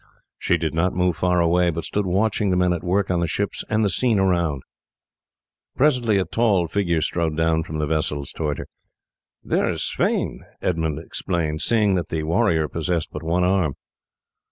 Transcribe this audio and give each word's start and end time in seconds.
She 0.39 0.57
did 0.57 0.73
not 0.73 0.95
move 0.95 1.15
far 1.15 1.39
away, 1.39 1.69
but 1.69 1.83
stood 1.83 2.07
watching 2.07 2.49
the 2.49 2.57
men 2.57 2.73
at 2.73 2.81
work 2.83 3.11
on 3.11 3.19
the 3.19 3.27
ships 3.27 3.63
and 3.69 3.85
the 3.85 3.89
scene 3.89 4.17
around. 4.17 4.63
Presently 5.75 6.17
a 6.17 6.25
tall 6.25 6.67
figure 6.67 7.01
strode 7.03 7.37
down 7.37 7.61
from 7.61 7.77
the 7.77 7.85
vessels 7.85 8.31
towards 8.31 8.57
her. 8.57 8.67
"There 9.43 9.69
is 9.69 9.83
Sweyn!" 9.83 10.39
Edmund 10.59 10.97
exclaimed, 10.97 11.61
seeing 11.61 11.93
that 11.93 12.09
the 12.09 12.23
warrior 12.23 12.67
possessed 12.67 13.09
but 13.11 13.21
one 13.21 13.43
arm. 13.43 13.75